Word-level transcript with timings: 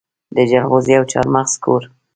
د 0.35 0.37
جلغوزي 0.51 0.93
او 0.99 1.05
چارمغز 1.11 1.53
کور. 1.63 1.83